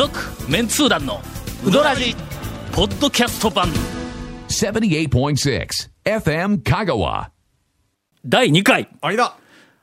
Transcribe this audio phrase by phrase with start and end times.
[0.00, 0.18] 続
[0.50, 1.20] メンツー団の
[1.62, 2.16] ウドラジ
[2.72, 3.68] ポッドキャスト版。
[4.48, 5.68] 78.6
[6.06, 7.28] FM Kagawa.
[8.24, 8.88] 第2回。
[9.02, 9.36] 間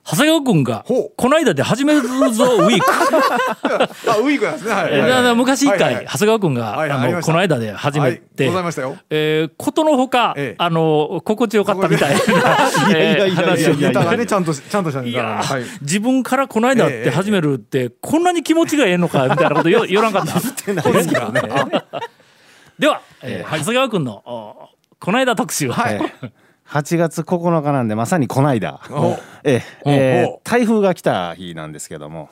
[0.10, 2.86] 長谷川君がこの間で始めるぞウィーク。
[4.10, 4.74] あウィークなんですね。
[4.74, 4.94] はい。
[4.94, 8.96] えーだから昔一はいはい回長谷川君がはいはいあのこの間で始めはいてございましたよ。
[9.10, 10.56] えーことのほかええ。
[10.58, 12.22] あの心地よかったみたいな
[12.96, 13.74] えー話を。
[13.76, 20.40] ネタがねちゃんとちゃんとしたネいタがやーはい自分からこの間って始めるってこんなに気持ちがええのかみたいなことよ言わなかった
[22.80, 26.02] では、えー長谷川君のおこの間特集はい
[26.70, 28.82] 8月9日なんでまさにこの間、
[29.44, 29.92] ええ
[30.26, 32.30] え台風が来た日なんですけども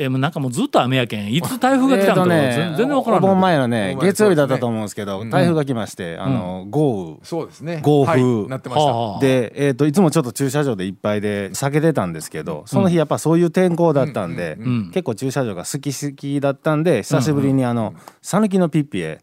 [0.00, 1.34] えーもうなんかもうずっと雨やけん。
[1.34, 7.16] いつ台風が来たんかえーと全全然わからんお盆前のね月曜日だったと思うんですけど台風が来まして、あの豪雨。
[7.24, 7.80] そうですね。
[7.82, 8.22] 豪風。
[8.22, 8.92] はいなってました。
[8.92, 9.20] はあ。
[9.20, 14.92] で、えー、といつもちょっと駐車場でいっぱいで避けてたんですけど、その日やっぱそういう天候だったんで、ん。
[14.92, 19.18] 結構駐車場が好き好きだったんで久しぶりにあの讃岐のピッピへ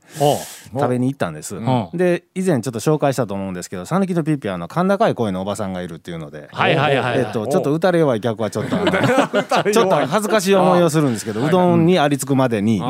[0.73, 7.19] 食べに行ったんです、んで以前ちょっと紹介したと思うんですけど讃岐のピッピはあの甲高い声のおばさんがいるっていうので、はいはいはいはい。
[7.19, 8.75] えっとちょっと打たれ弱い客はちょっと
[9.71, 12.81] ちょっと恥ずかしい思いをするんですけどうどんにありつくまでに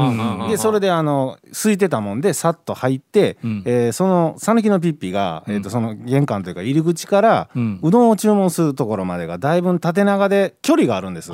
[0.50, 7.80] でそれであの空いてたもんでさっと入ってえーその讃岐のピッピがえっとその玄関というか入り口からん。
[7.82, 11.32] うどんを注文するところまでがだいぶ縦長で距離があるんです。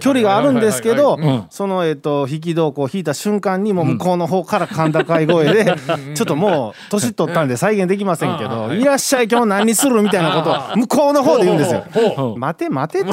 [0.00, 1.18] 距離があるんですけど
[1.50, 5.74] そのえっと引き戸をこう引いた瞬間にもう向こうの方から甲高い声で
[6.14, 12.34] ちょっともう年取ったんで再現できませんけど「いらっしゃい今日何にする?」みたいなことを 向こうの方で言うんですよ。
[12.36, 13.12] 待て待てと、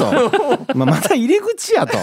[0.74, 1.96] まあ、また入り口やと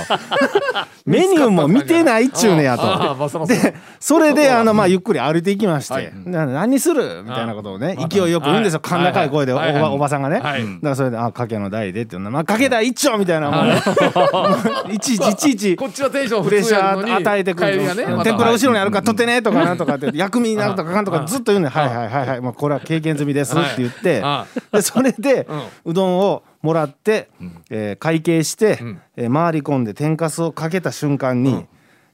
[1.06, 3.46] メニューも見てないっちゅうねやと。
[3.48, 8.80] でそれであのまあゆっくり歩いていきまして「な何にする?」みたいなことをね勢いよく言うんですよ。
[8.80, 10.40] 甲高い声でおばおばさんがね。
[10.40, 10.64] だはい。
[10.64, 12.32] からそれで「あかけの台で」って言うの。
[12.32, 15.00] まあかけ台一丁みたいなもうい。
[15.00, 17.80] ち いちいち いちこっちはテンションプレッシャー与えてくる
[18.24, 22.42] 天ぷら後ろにあるから取ってねとかなんとかって薬味になるとかかんとかずっと言うねはいはいはいはい。
[22.42, 24.22] もうこれは経験済みですって言って。
[24.24, 25.48] あでそれで
[25.86, 27.30] うどんをもらって
[27.70, 28.80] えー会計して
[29.16, 31.66] えー回り込んで天かすをかけた瞬間に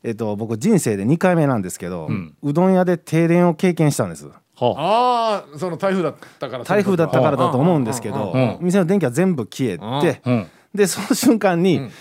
[0.04, 2.10] えっと僕人生で2回目なんですけど
[2.42, 4.28] うどん屋で停電を経験したんです。
[4.28, 4.34] は
[4.78, 5.44] あ。
[5.56, 10.48] あその台風だったから台風だったからだと思うんですけど店の電気は全部消えてうん。
[10.74, 11.92] でその瞬間に、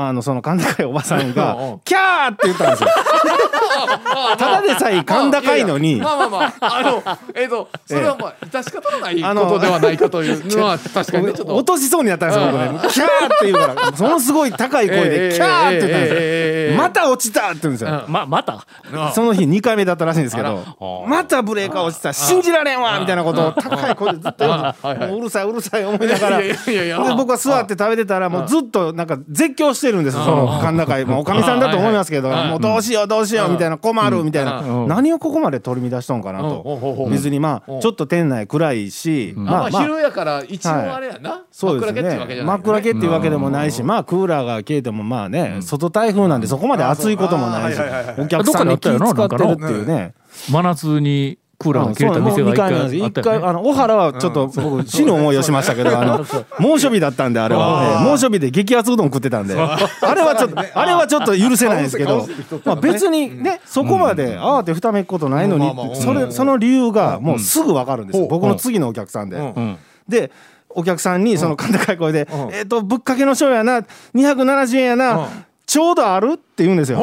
[0.00, 2.88] あのその甲高いおばさんが うん「キャー!」って言ったんですよ。
[4.38, 5.96] ただでさえ甲高いのに。
[5.96, 6.76] まあまあまあ。
[6.78, 7.02] あの
[7.34, 10.56] えっとそれはまあ致し方のないあのことではないかという。
[10.56, 11.32] のは確かにね。
[11.32, 16.16] ちょっと落としそうになったんですよ僕ね「キャー!」って言うからものすごい高い声ええで「キャー!」って言ったんですよ。
[16.20, 18.04] ええまた落ちたって言うんですよ。
[18.06, 18.64] ままた？
[19.14, 20.62] その日2回目だったらしいんですけど
[21.08, 22.12] またブレーカー落ちた。
[22.12, 24.44] 信じられんわみたいなことを高い声でずっと
[24.84, 26.38] 言うるさいうるさい思いながら。
[26.38, 26.54] で
[27.16, 34.62] 僕は座って食べてたらもうずっとなんか絶叫してるんですよその甲高いもうおかみさんだと思いますけどもうどうしようどうしようみたいな困るみたいな。
[34.86, 37.08] 何をここまで取り乱しとんかなと。
[37.10, 41.44] 別にまあちょっと店内暗いしまあ昼やから一応あれやな。
[41.50, 47.80] そうです真っ暗けっていうわけじねゃない真っ暗けっていうわけでもないしまあクーラーが消えてもまあね外台風なんでそこまで暑いこともないし
[48.18, 50.14] お客さんに気使ってるっていうね。
[50.50, 53.06] 真夏にクーラーが切れた店が一回あったよね。
[53.08, 56.24] 一回あの小原はちょっと僕死の思いをしましたけどあの
[56.60, 59.54] 猛暑日だったんであれは、ええ猛暑日で激アツうどん食ってたんで。
[59.58, 62.26] あれはちょっとあれはちょっと許せないんですけど
[62.64, 68.22] まあ別にねそこまであーってふためくことないのにそれその理由がもうすぐ分かるんですよ。
[68.24, 68.28] うん。
[68.28, 69.36] 僕の次のお客さんで。
[69.38, 69.78] ん。
[70.08, 70.30] で
[70.70, 75.26] お客さんにその甲高い声で「えっとぶっかけの醤油やな270円やな
[75.66, 77.02] ちょうどある?」って言うんですよ。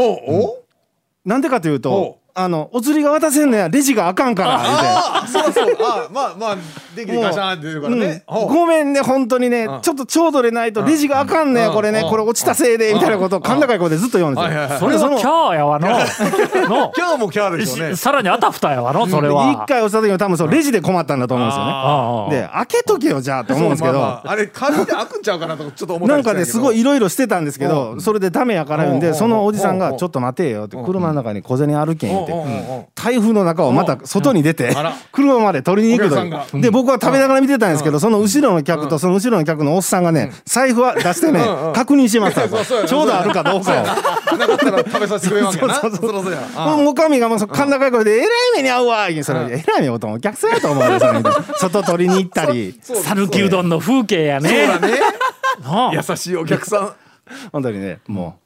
[1.25, 4.85] なんでかというおとあのお釣りが渡せんのやレジがあかんから言うて。
[4.85, 5.78] ああそうそう。
[5.79, 6.57] あまあまあ
[6.94, 8.23] 電気でガシャンって出るからね。
[8.28, 14.79] うんごめんね本当にねちょっとちょうどでないとレジがあかんねこれねこれ落ちたせいでみたいなことを甲高い声でずっと言うんですよ。
[14.79, 15.88] それはキャーやわの。
[15.88, 17.96] の今日もキャーでしょうね。
[17.96, 19.53] さらにあたふたやわのそれは。
[19.53, 22.47] 一回押した時に多分そうレジで困ったんだと思うんですよね。
[22.47, 23.93] で開けとけよじゃあと思うんですけど。
[23.93, 28.99] まあまああれ鍵で開くんちゃうかなとかちょっと思ったなんかねすごいいろいろしてたんですけどそれでダメやから言うんうん。
[28.99, 29.79] でそのおじさんうん。
[29.79, 32.33] が「ちょっと待てよ」って車の中に小銭あるけんて
[32.95, 34.75] 台風の中をまた外に出て
[35.11, 41.39] 車まで取りに行くとで僕は食べながら見てたんですけどその後ろの客とその後ろの客のおっさんがね財布は出してね
[41.73, 42.47] 確認しました。
[42.47, 43.85] ちょうどあるかどうかを。
[43.85, 44.47] な。
[44.47, 45.73] かったら食べさせてくれるわけやな。
[45.75, 50.99] そうそうそうそろそろやあもうおかみがもうそ甲高い声で「えらい目に遭うわ」言うそれえらい目をとお客さんやと思う
[51.57, 52.79] 外取りに行ったり。
[52.83, 54.69] 讃岐うどんの風景やね。
[55.93, 56.93] 優しいお客さん。
[57.51, 58.39] 本当にねも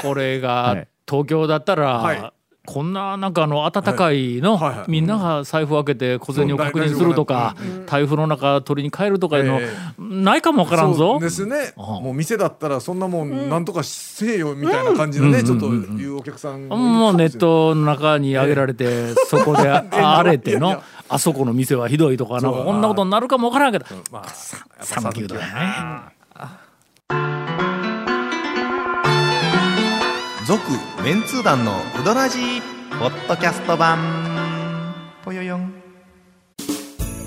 [0.00, 0.88] これがはい。
[1.08, 2.32] 東京だったら、はい
[2.72, 4.78] こんななんかあの暖かいの、はいはい。
[4.78, 7.56] はいみんなが財布開けて小銭を確認するとか、
[7.86, 9.68] 台風の中取りに帰るとかいうの、え
[9.98, 11.14] ないかもわからんぞ。
[11.14, 11.20] そう。
[11.20, 11.72] ですね。
[11.76, 23.86] あもう店だったらそんなもんなんとかせえよみたいな感じのねちょっと言うお客さんもうネットの中に上げられて、そこで荒れての あそこの店はひどいとかなこんなことになるかもわからんけど。
[24.12, 26.20] まあサンキューだよね。
[30.46, 32.60] 続メンツー団のウドラジー
[32.98, 33.98] ポッドキャスト版。
[35.24, 35.72] ぽよよん。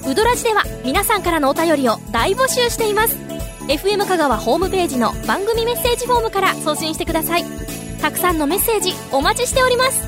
[0.07, 3.15] ウドラジでは皆さんからのお便りを大募集しています。
[3.67, 7.45] FM 香川ホームページの番組メッセージフォームから送信してください。
[7.99, 10.03] たくさんのメッセージお待ちしております。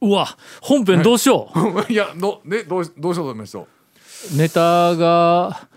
[0.00, 1.84] うわ本編どうしよう。
[1.92, 3.60] いやどねどうしどうしようと思いました。
[4.36, 5.68] ネタが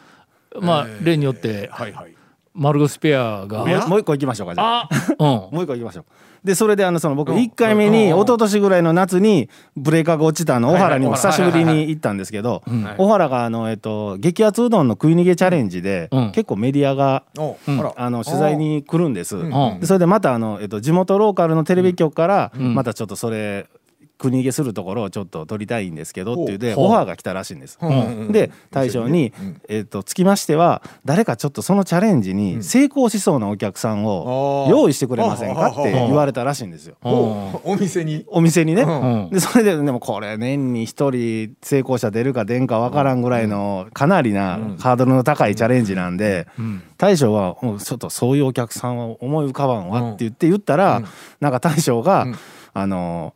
[0.59, 1.69] まあ、えー例によって。
[1.71, 2.14] はいはい
[2.55, 3.65] マルゴスペアが。
[3.65, 4.89] もうもう一個行きましょうかじゃあ。
[4.89, 4.89] あ。
[5.19, 5.55] うん。
[5.55, 6.05] もう一個行きましょう。
[6.45, 16.31] でそれであのその僕うん1回目に一昨年ぐらいの夏にブレーカーが落ちたあの小原にも久しぶりに行ったんですけどはい小原があのえっと激アツうどんの食い逃げチャレンジでうん。
[16.31, 17.23] 結構メディアが
[17.95, 19.37] あの取材に来るんです。
[19.81, 22.75] それでまたあの、えっと、地元ローカルのテレビ局からん。
[22.75, 23.65] またちょっとそれ
[24.17, 27.77] 国逃げするところをちょっと撮りたいんですけどっていうでオファーが来たらしいんです。
[28.31, 29.33] で大将に、
[29.67, 36.95] えっとつきましては誰かちょっとそのチャレンジに成功しそうなお客さんを用意してくれませんかって言われたらしいんですよ。
[37.03, 38.25] おお店に？
[38.27, 38.83] お店にね。
[38.83, 39.29] うん。
[39.31, 46.47] でそれででもこれ年に一人成功者出るか出んかわからんぐらいのかなりなハードルの高いチャレンジなんで
[46.97, 51.01] 大将はもうちょっとそういうお客さんは思い浮かばんわって言って言ったら
[51.39, 52.27] なんか大将が
[52.73, 53.33] あの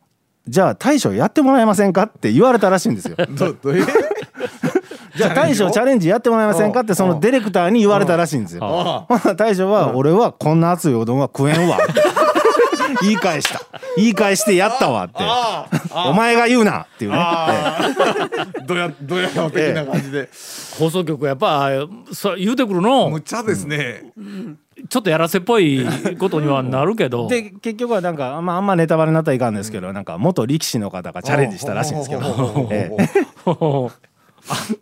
[0.50, 3.14] じゃあ大将やってもらえませんかって言われたらしいんですよ。
[3.30, 3.82] どどえ
[5.16, 8.64] じゃあ大将チャレンジやってもらえませんかってそのディレクターに言われたらしいんですよ。
[8.64, 11.78] あほな大将は「俺はこんな熱いおどんは食えんわ」
[13.02, 13.60] 言い返した。
[13.96, 15.14] 言い返してやったわって。
[15.18, 15.66] あ
[16.10, 17.18] 「お前が言うな」っていうね。
[18.66, 20.28] どやどやの的な感じで。
[20.78, 21.70] 放送局やっぱ
[22.12, 23.08] そう言うてくるの。
[23.08, 24.12] むちゃですね
[24.90, 25.86] ちょっとやらせっぽい
[26.18, 27.26] ことにはなるけど。
[27.30, 33.06] で結局はなんか、まあ、あんまネタバレになったらいかんですけど、なんか元力士の方がチャレンジしたらしいんですけど、ええ。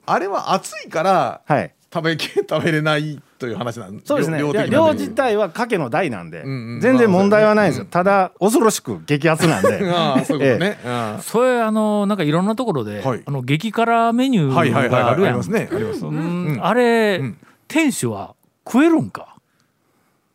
[0.07, 1.73] あれは暑いからはい。
[1.93, 4.39] 食べき 食べれないという話なんそうですね。
[4.39, 6.81] 量的な量自体は賭けの台なんで、んうん。
[6.83, 9.81] 全然問題はないんですよ、ただ恐ろしく激アツなんで。
[9.91, 13.23] ああそういうことね、あそれあのなんかいろんなところで、はい。
[13.25, 15.51] あの激辛メニュあはいはいーがあるやんあります。
[15.51, 15.69] ね。
[15.73, 16.59] あります、うん。
[16.63, 17.39] あれ、ん。
[17.69, 18.35] 店主は
[18.71, 19.28] 食えるんか？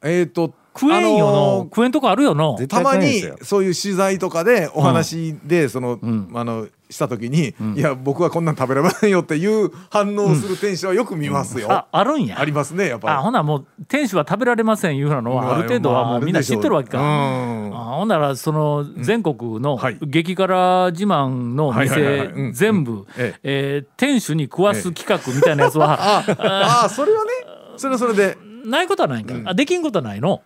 [0.04, 2.56] えっ、と食えんよの、あのー食えんとこあるよの。
[2.58, 6.32] 絶たまにそういう取材とかでお話でその、ん。
[6.34, 12.40] あのした時に、いや僕はこんなん食べられませんよっていう反応をする店主はよく見ますよ、ああるんや。
[12.40, 13.14] ありますねやっぱり。
[13.16, 17.76] あほなもう店主は食べられませんいうふうなのはある程度はもうみんな知ってるわけか、うん。
[17.76, 19.98] あほんならその全国のはい。
[20.02, 23.08] 激辛自慢の店全部
[23.98, 25.98] 店主に食わす企画みたいなやつは。
[26.38, 27.32] ああそれはね
[27.76, 30.42] それはそれでないことはないんか、あできんことはないの。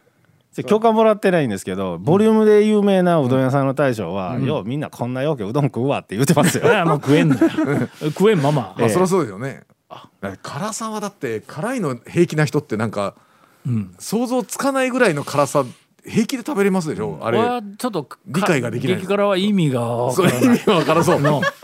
[0.64, 6.64] 許可もらってないんですけどボリュームで有名なうどん屋さんの大将は「ようみんなこんなようけうどん食うわ」って言ってますよ。
[6.76, 7.50] あもう食えんのよ
[8.10, 9.64] 食えんまままあそりゃそうですよね。
[10.42, 13.16] 辛さはだって辛いの平気な人ってなんか、
[14.00, 15.64] 想像つかないぐらいの辛さ
[16.08, 17.38] 平気で食べれますでしょ、あれ。
[17.38, 18.98] 俺はちょっとか理解ができない。
[18.98, 20.42] 激辛は意味がわそからない。
[20.42, 21.22] れ意味わからそう。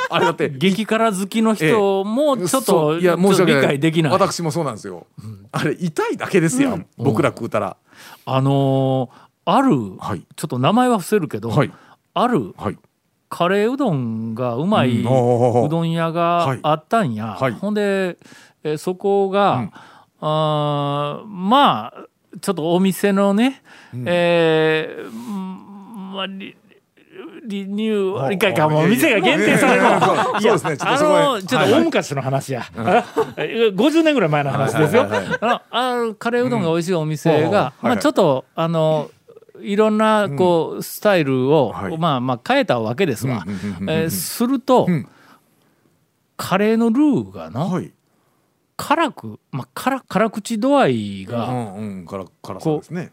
[0.09, 0.49] あれだって。
[0.49, 2.99] 激辛好きの人もちょっそとう。
[2.99, 3.61] いや申し訳ない。
[3.63, 4.11] 解できない。
[4.11, 5.07] 私もそうなんですよ、
[5.51, 7.77] あれ痛いだけですやん、僕ら食うたら、
[8.25, 10.25] あのーある、はい。
[10.35, 11.71] ちょっと名前は伏せるけど、はい。
[12.13, 12.77] あるはい。
[13.29, 17.51] カレーうどんがうまいうどん屋があったんや、はい。
[17.53, 18.17] ほんで、
[18.63, 19.69] えーそこが、
[20.21, 22.05] あーまあ
[22.41, 23.61] ちょっとお店のね、
[24.05, 26.55] えーうんまあリ
[27.45, 29.83] リニューアルかかもう店が限定される。
[29.83, 29.99] の
[30.39, 30.77] そうですね。
[30.77, 35.07] ちょっあのちょっと大昔の話や、50年ぐらい前の話ですよ。
[35.41, 39.11] あのカレーうどんが美味しいお店が、まあ、ちょっとあの
[39.61, 41.97] いろんなこう、スタイルを、はい。
[41.97, 43.45] まあまあ変えたわけですわ。
[43.47, 45.07] えーすると、ん。
[46.37, 47.91] カレーのルーがな、はい
[48.77, 53.11] 辛く、まあ、辛辛口度合いうがんうんから辛さですね。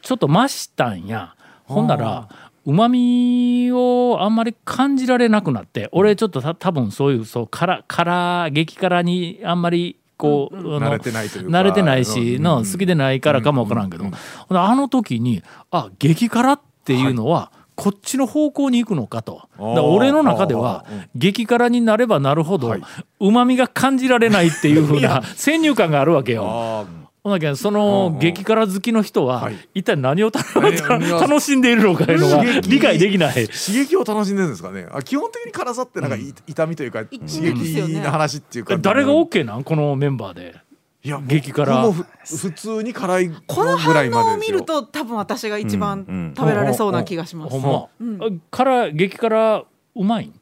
[0.00, 1.34] ちょっと増したんや。
[1.64, 2.28] ほんなら
[2.64, 12.42] うまみをあんまり感じられなくなって俺ちょっとた多分そういうそう辛辛激辛にあんまりこう、慣れてないというか慣れてないしうん。
[12.42, 14.04] の好きでないからかもわからんけど、
[14.50, 19.48] あの時にあ激辛っていうのは、こっちの方向に行くのかと。
[19.58, 22.82] だから俺の中では激辛になればなるほどはい。
[23.20, 26.44] うまみが感じられないっていう風な 先入観があるわけよ。
[26.46, 26.84] あ
[27.24, 29.56] ほんだけどその激辛好きの人ははい。
[29.74, 32.70] 一体何をた何を楽しんでいるのかいうのが刺激。
[32.70, 33.34] 理解できない。
[33.34, 33.46] 刺
[33.84, 34.86] 激を楽しんでるんですかね。
[34.92, 37.20] あ基本的に辛さってなんかい、痛みというか刺
[37.52, 39.62] 激の話っていうか誰が OK なん？
[39.62, 40.56] このメンバーで。
[41.04, 41.82] いや激辛。
[41.82, 44.12] 僕もふ普通に辛いぐこのらいまでですよ。
[44.18, 47.58] 反応を見ると多分私が一番ん食べられそうな気がします。
[47.58, 47.62] ほん
[48.00, 48.16] ま。
[48.24, 48.42] うん。
[48.50, 49.64] 辛激辛
[49.96, 50.26] うまい。
[50.26, 50.40] ん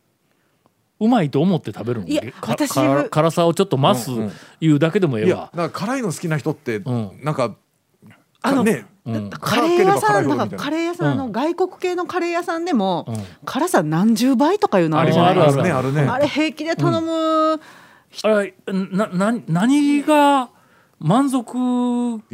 [1.03, 4.11] うまいと思って食べるのいや私辛辛さをちょっと増す
[4.61, 5.51] いうだけでもえいやえわ。
[5.55, 7.21] なんか辛いの好きな人って、ん。
[7.25, 7.57] なんか
[8.43, 9.31] あのねうん。
[9.31, 13.15] カレー屋さんかカレー屋さんの外国系のカレー屋さんでもうん。
[13.47, 15.65] 辛さ何十倍とかいうのあるじゃあるあるないですか。
[15.65, 16.03] ねあるね。
[16.03, 17.61] あれ平気で頼む。
[18.23, 20.51] あれなな何が
[20.99, 21.53] 満足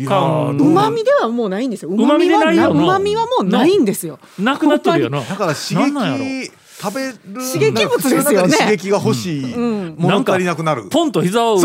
[0.08, 0.56] 感？
[0.58, 1.90] う旨味ではもうないんですよ。
[1.90, 4.18] 旨味ではもうないんですよ。
[4.38, 5.20] なくなってるよな。
[5.20, 6.24] だから刺なんなんやろ？
[6.24, 8.52] 激食べる刺激物ですよね。
[8.52, 9.94] 刺激が欲しい、ん。
[9.96, 10.88] 物足りなくなる。
[10.90, 11.64] ポンと膝を打つ、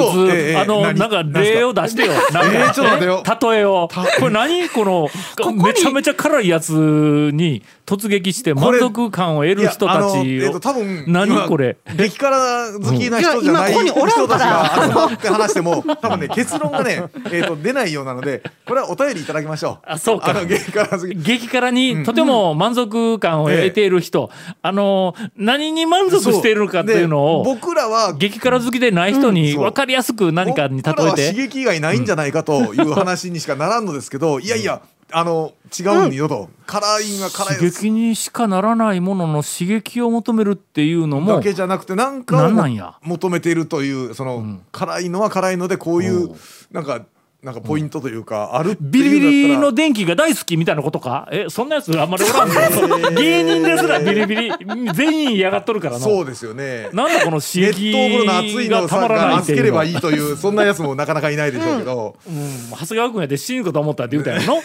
[0.57, 0.97] あの何？
[0.97, 2.13] なんか例を出してよ。
[2.13, 3.23] なんかえーちょっと待ってよ。
[3.53, 3.89] 例えを。
[4.19, 4.69] これ何？
[4.69, 5.09] この
[5.53, 10.23] めちゃめちゃ辛いやつに突撃して満足感を得る人たちを。
[10.23, 10.59] えっと。
[10.61, 11.29] 多分何？
[11.31, 11.77] 今これ？
[11.97, 19.85] 激辛好きな人じゃない人たちが集まって話しても多分ね結論がねえっと出ないようなのでこれはお便りいただきましょう。
[19.85, 20.33] あそうか。
[20.45, 24.29] 激辛にとても満足感を得ている人、
[24.61, 25.00] あの
[25.35, 34.81] 何に満足しているのかっていうのでを僕らは激辛好きでない人に分かりやすく何かに例僕らは刺えて、激以外ないんじゃないかという話にしかならんのですけどいやいや
[35.13, 36.49] あの違うんよと。
[36.65, 37.57] 辛いのは辛い。
[37.57, 42.97] 刺激にしかならないものの刺激を求めるっていうのもだけじゃなくてなんかをなんなんや。
[43.01, 46.33] 求めているというその、辛いのは辛いのでこういう。
[46.71, 47.05] なんか
[47.43, 51.27] なんかポイントというか、あるってビリビリの電気が大好きみたいなことか？
[51.31, 53.19] えそんなやつあんまりおらんの？
[53.19, 54.51] 芸人ですらビリビリ。
[54.93, 55.99] 全員嫌がっとるからな。
[55.99, 56.89] そうですよね。
[56.93, 62.69] なんだこの刺熱湯風呂の熱いたまらないっていうの預ければいいというそんなやつもなかなかいないでしょうけど、うん。
[62.69, 64.61] 長谷川君やで死ぬかと思ったって言うたやろ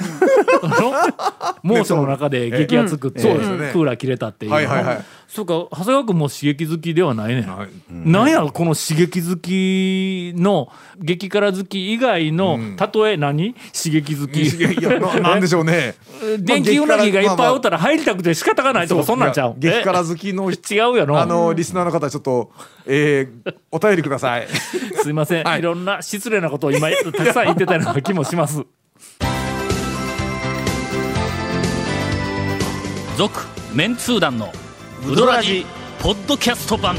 [1.63, 7.69] 猛暑の中で激熱くって、そうですよねクーラー切れたっていうのはいはいはいそうか長谷川君も刺激好きではないねん、はい。
[7.91, 13.55] なんやこの刺激好きの激辛好き以外の、例え何？
[13.75, 14.47] 刺激好き。
[14.47, 15.95] いななんでしょうね。
[16.39, 20.55] 電気うなぎがいっぱいおったら入りたくて仕方がないとかそんなんちゃう激辛好きのえ？
[20.55, 21.21] 違うやろ。
[21.21, 22.53] あのリスナーの方ちょっと、
[22.87, 24.47] えー、お便りください。
[25.03, 25.59] すいません、はい。
[25.59, 28.63] い、ろんな失礼なことを今たくさん言ってたような気もします。
[33.17, 33.41] 続
[33.75, 34.53] メンツー団の
[35.09, 35.65] ウドラジ
[36.01, 36.97] ポッドキャスト版。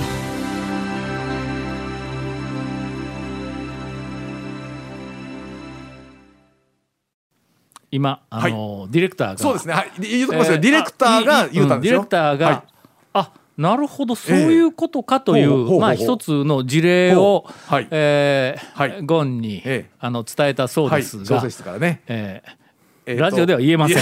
[7.92, 9.74] 今あの、ディレクターがそうですね。
[9.74, 9.92] はい。
[10.00, 12.64] 言うときますよ、えーディレクターが言うたんですよ、うんディレクターが、はい。
[13.12, 14.16] あなるほど。
[14.16, 15.82] そういうことかという、ほうほうほうほう。
[15.82, 17.88] まあ一つの事例を、はい。
[17.92, 19.02] えーはい。
[19.06, 19.90] ゴンに、ええ。
[20.00, 22.67] あの伝えたそうはいですが、そうですからね、えー
[23.08, 23.98] えーとラジオでは言えません。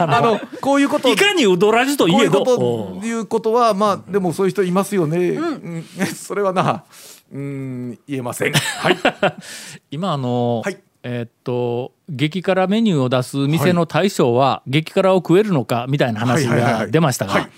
[0.00, 2.56] あのこういうこといかにウドラジといこういうこえど
[3.00, 5.44] ということはまあでもそういう人いますよね、う
[5.78, 5.84] ん。
[6.16, 6.84] それはな
[7.30, 8.52] うん言えません。
[8.52, 8.96] はい。
[9.92, 10.78] 今あの、はい。
[11.04, 16.90] えーっと激辛メニューを出す店の大将は激辛を食えるのかみたいな話がはいはいはいはい。
[16.90, 17.50] 出ましたがはい。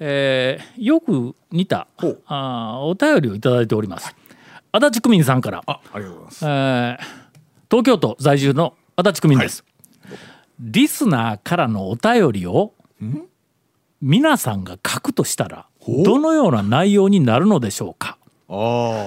[0.00, 1.86] えーよく似た
[2.26, 4.14] あーお便りをいただいております。
[4.70, 6.44] 足立区民さんから、あありがとうございます。
[6.44, 6.98] えー
[7.72, 9.64] 東京都在住の足立区民です、
[10.60, 12.74] リスナーからのお便りを
[14.00, 15.66] 皆さんが書くとしたら
[16.04, 18.18] どのような内容になるのでしょうか？
[18.20, 18.21] あ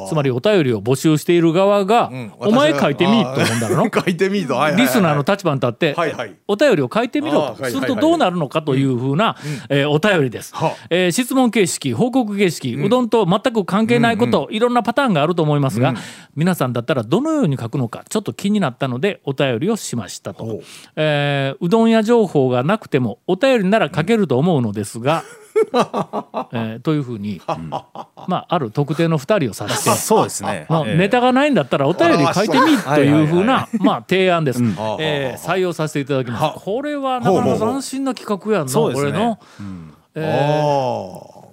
[0.07, 3.91] つまりお便りを募集している側が、んお前書いてみと思うんだろうの？
[3.93, 6.35] 書いてみと、はいはいはいリスナーの立場に立って、はいはい。
[6.47, 9.35] お便りを書いてみろと、するとどうなるのかというふうな、
[9.69, 10.71] えーお便りです、はあ。
[10.89, 15.93] えー質問形式報告形式、うどんと全く関係ないこと、いろんなパターンがあると思いますが、
[16.35, 20.61] 皆さんだったらどのように書くのかちょっと気になったのでお便りをしましたと、
[20.95, 25.23] えーうどん屋情報がなくてもお便りなら書けると思うのですが、
[26.51, 27.41] えーというふうに、
[28.27, 30.65] まあある特定の2人を指してそうですね。
[30.69, 30.97] まあ、ええ。
[30.97, 36.59] ネタがないんだったらお便り書いてみというふうなまあ提案です、ん えー採用させていただきます。
[36.63, 39.39] これはなかなか斬新な企画やんなこれの、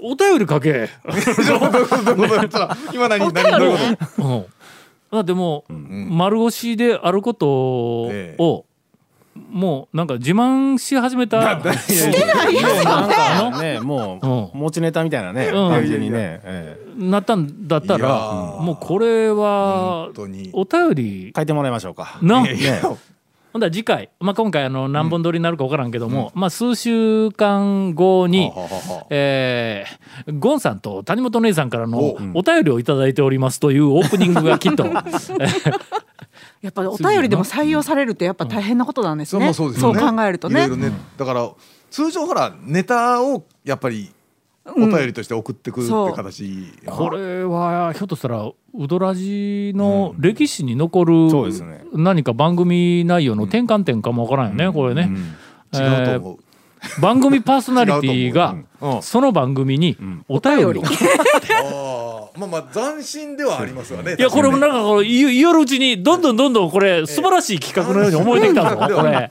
[0.04, 4.46] お便り書け、あ今何何どういうこ
[5.12, 8.36] うん、だってもう、丸腰であることを、え
[9.34, 15.70] もうなんか自慢し始めたしてないよなんかねもうう持ちネタみたいなねうん。
[15.70, 17.02] 感じにねええ。
[17.02, 18.60] なったんだったらー。
[18.60, 20.50] もうこれは本当に。
[20.52, 21.32] お便り。
[21.34, 22.18] 書いてもらいましょうか。
[22.20, 22.44] な。
[23.52, 28.50] ほんだら次回、まあ、今回あの何本撮りになるか分からんけども、まあ、数週間後に、
[29.10, 35.78] えーゴンさんと谷本姉さんからのおお便りをいただいておりますというオープニングがきっと、え ー
[36.62, 39.52] やっぱお便りでも採用されるってやっぱ大変なことなんですね。
[39.52, 40.64] そうもそう考えるとね。
[40.64, 40.92] いろいろね。
[41.18, 41.50] だから
[41.90, 44.10] 通常ほらネタをやっぱり
[44.64, 48.54] お便りとして送ってくるって形、これはひょっとしたらウ
[48.86, 51.84] ドラジの歴史に残るそうですね。
[51.92, 55.10] 何か番組内容の転換点かもわからんよね、これね、
[55.74, 56.38] 違うと思う、
[57.00, 58.56] 番組パーソナリティが
[59.02, 59.96] その番組に
[60.28, 60.80] お便り。
[61.64, 64.16] を、 まあまあ斬新ではありますわね。
[64.18, 69.28] やこれもなんかこうるうちにどんどんどんどんこれ素晴らしい企画のように思えてきたぞにこれ。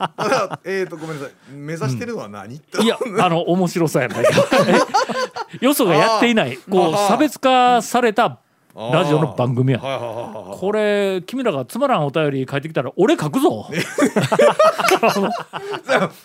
[0.64, 1.54] えっ、とごめんなさい。
[1.54, 4.30] 目指してるのは何、いやあの面白さやないか。
[5.60, 8.38] よそがやっていないこう差別化された
[8.74, 9.78] ラジオの番組や。
[9.78, 10.14] はいはいはい
[10.48, 13.68] はいこれ君らがつまらんお便り書いてきたら俺書くぞ。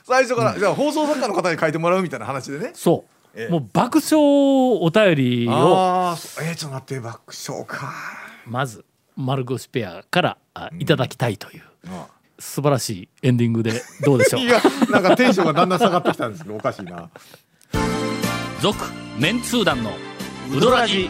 [0.04, 2.72] 最初から、じゃあ放送作家の方に書いてもらうみたいな話でね。
[2.74, 3.52] そう、ええ。
[3.52, 4.18] もう爆笑
[4.82, 5.52] お便りを。
[5.52, 7.94] ああえー、ちょっと待って爆笑か。
[8.46, 8.86] まず
[9.16, 12.08] 丸腰ペアからあいただきたいというあ。
[12.40, 14.42] 素晴らしいエンディングでどうでしょう。
[14.46, 17.10] いやなんかテンションがだんだん下がってきたんですけどおかしいな。
[18.62, 18.78] 続
[19.18, 19.92] メンツー団の
[20.56, 21.10] ウドラジ